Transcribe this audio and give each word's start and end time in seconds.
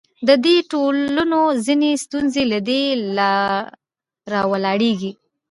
د 0.27 0.29
دې 0.45 0.57
ټولنو 0.71 1.41
ځینې 1.65 1.91
ستونزې 2.03 2.43
له 2.51 2.59
دې 2.67 2.81
راولاړېږي. 4.33 5.11